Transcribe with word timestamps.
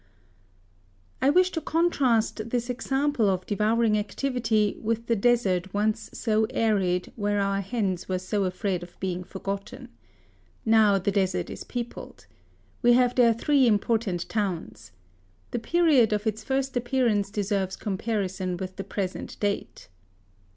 I 1.21 1.29
wish 1.29 1.51
to 1.51 1.61
contrast 1.61 2.49
this 2.49 2.71
example 2.71 3.27
THE 3.27 3.33
SUEZ 3.33 3.35
CANAIy 3.35 3.37
25 3.37 3.41
of 3.43 3.45
devouring 3.45 3.97
activity 3.99 4.77
with 4.81 5.05
the 5.05 5.15
desert 5.15 5.75
once 5.75 6.09
so 6.11 6.45
arid 6.49 7.11
where 7.15 7.39
our 7.39 7.61
hens 7.61 8.09
were 8.09 8.17
so 8.17 8.45
afraid 8.45 8.81
of 8.81 8.99
being 8.99 9.23
forgotten. 9.23 9.89
Now 10.65 10.97
the 10.97 11.11
desert 11.11 11.51
is 11.51 11.63
peopled. 11.63 12.25
We 12.81 12.93
have 12.93 13.13
there 13.13 13.35
three 13.35 13.67
important 13.67 14.27
towns. 14.27 14.91
The 15.51 15.59
period 15.59 16.13
of 16.13 16.25
its 16.25 16.43
first 16.43 16.75
appearance 16.75 17.29
deserves 17.29 17.75
com 17.75 17.99
parison 17.99 18.59
with 18.59 18.77
the 18.77 18.83
present 18.83 19.39
date. 19.39 19.87